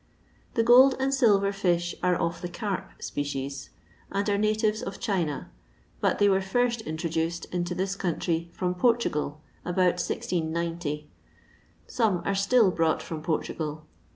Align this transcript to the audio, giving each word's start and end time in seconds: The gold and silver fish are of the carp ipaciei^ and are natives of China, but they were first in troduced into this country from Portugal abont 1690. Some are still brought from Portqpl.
The 0.55 0.63
gold 0.63 0.95
and 0.99 1.13
silver 1.13 1.53
fish 1.53 1.93
are 2.01 2.15
of 2.15 2.41
the 2.41 2.49
carp 2.49 2.85
ipaciei^ 2.99 3.69
and 4.11 4.27
are 4.27 4.37
natives 4.39 4.81
of 4.81 4.99
China, 4.99 5.51
but 5.99 6.17
they 6.17 6.27
were 6.27 6.41
first 6.41 6.81
in 6.81 6.97
troduced 6.97 7.45
into 7.53 7.75
this 7.75 7.95
country 7.95 8.49
from 8.51 8.73
Portugal 8.73 9.41
abont 9.63 10.01
1690. 10.01 11.07
Some 11.85 12.23
are 12.25 12.33
still 12.33 12.71
brought 12.71 13.03
from 13.03 13.21
Portqpl. 13.21 13.83